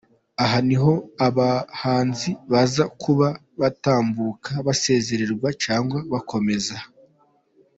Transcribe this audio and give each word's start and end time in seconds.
Aha 0.43 0.57
niho 0.67 0.93
abahanzi 1.27 2.29
baza 2.51 2.83
kuba 3.01 3.27
batambuka 3.61 4.51
basezererwa 4.65 5.49
cyangwa 5.63 5.97
bakomeza. 6.11 6.75